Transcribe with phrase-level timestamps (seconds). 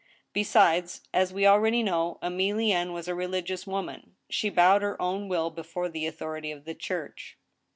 [0.33, 4.15] Besides, as we already know, Emilienne was a religious woman.
[4.31, 7.37] She bowed her own will before the authority of the Church.